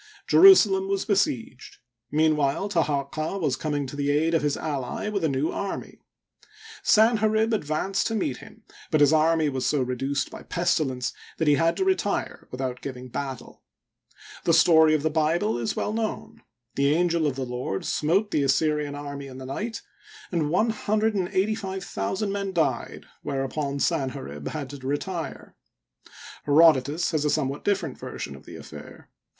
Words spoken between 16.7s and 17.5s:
The angel of the